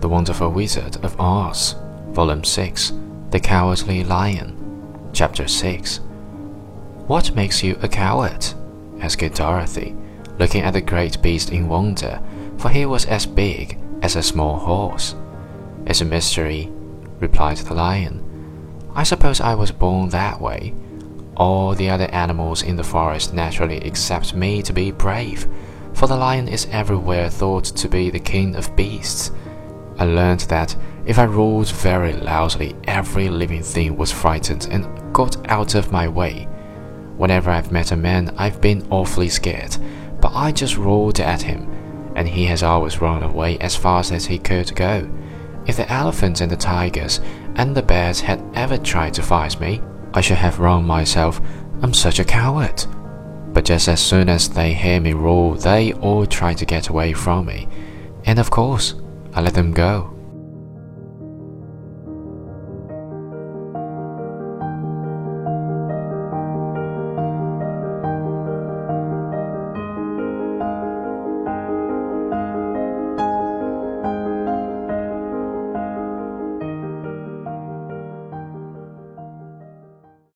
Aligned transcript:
The 0.00 0.08
Wonderful 0.08 0.50
Wizard 0.50 1.04
of 1.04 1.20
Oz, 1.20 1.74
Volume 2.10 2.44
6, 2.44 2.92
The 3.30 3.40
Cowardly 3.40 4.04
Lion, 4.04 5.10
Chapter 5.12 5.48
6. 5.48 5.96
What 7.08 7.34
makes 7.34 7.64
you 7.64 7.76
a 7.82 7.88
coward? 7.88 8.46
asked 9.00 9.34
Dorothy, 9.34 9.96
looking 10.38 10.62
at 10.62 10.74
the 10.74 10.80
great 10.80 11.20
beast 11.20 11.50
in 11.50 11.68
wonder, 11.68 12.20
for 12.58 12.68
he 12.68 12.86
was 12.86 13.06
as 13.06 13.26
big 13.26 13.76
as 14.00 14.14
a 14.14 14.22
small 14.22 14.56
horse. 14.56 15.16
It's 15.84 16.00
a 16.00 16.04
mystery, 16.04 16.70
replied 17.18 17.56
the 17.56 17.74
lion. 17.74 18.22
I 18.94 19.02
suppose 19.02 19.40
I 19.40 19.56
was 19.56 19.72
born 19.72 20.10
that 20.10 20.40
way. 20.40 20.74
All 21.36 21.74
the 21.74 21.90
other 21.90 22.08
animals 22.12 22.62
in 22.62 22.76
the 22.76 22.84
forest 22.84 23.34
naturally 23.34 23.78
accept 23.78 24.32
me 24.32 24.62
to 24.62 24.72
be 24.72 24.92
brave, 24.92 25.48
for 25.92 26.06
the 26.06 26.16
lion 26.16 26.46
is 26.46 26.68
everywhere 26.70 27.28
thought 27.28 27.64
to 27.64 27.88
be 27.88 28.10
the 28.10 28.20
king 28.20 28.54
of 28.54 28.76
beasts. 28.76 29.32
I 29.98 30.04
learned 30.04 30.40
that 30.42 30.76
if 31.06 31.18
I 31.18 31.24
roared 31.24 31.68
very 31.68 32.12
loudly, 32.12 32.76
every 32.84 33.28
living 33.28 33.62
thing 33.62 33.96
was 33.96 34.12
frightened 34.12 34.68
and 34.70 35.12
got 35.12 35.36
out 35.50 35.74
of 35.74 35.90
my 35.92 36.06
way. 36.06 36.48
Whenever 37.16 37.50
I've 37.50 37.72
met 37.72 37.90
a 37.90 37.96
man, 37.96 38.32
I've 38.36 38.60
been 38.60 38.86
awfully 38.90 39.28
scared, 39.28 39.76
but 40.20 40.32
I 40.34 40.52
just 40.52 40.76
roared 40.76 41.18
at 41.18 41.42
him, 41.42 41.68
and 42.14 42.28
he 42.28 42.44
has 42.46 42.62
always 42.62 43.00
run 43.00 43.22
away 43.22 43.58
as 43.58 43.74
fast 43.74 44.12
as 44.12 44.26
he 44.26 44.38
could 44.38 44.74
go. 44.76 45.10
If 45.66 45.76
the 45.76 45.90
elephants 45.90 46.40
and 46.40 46.50
the 46.50 46.56
tigers 46.56 47.20
and 47.56 47.74
the 47.74 47.82
bears 47.82 48.20
had 48.20 48.42
ever 48.54 48.78
tried 48.78 49.14
to 49.14 49.22
fight 49.22 49.60
me, 49.60 49.82
I 50.14 50.20
should 50.20 50.38
have 50.38 50.60
run 50.60 50.84
myself. 50.84 51.40
I'm 51.82 51.92
such 51.92 52.18
a 52.18 52.24
coward. 52.24 52.84
But 53.52 53.64
just 53.64 53.88
as 53.88 54.00
soon 54.00 54.28
as 54.28 54.48
they 54.48 54.72
hear 54.72 55.00
me 55.00 55.12
roar, 55.12 55.56
they 55.56 55.92
all 55.94 56.24
try 56.26 56.54
to 56.54 56.64
get 56.64 56.88
away 56.88 57.12
from 57.12 57.46
me. 57.46 57.68
And 58.24 58.38
of 58.38 58.50
course, 58.50 58.94
I 59.38 59.40
let 59.40 59.54
them 59.54 59.70
go. 59.70 60.17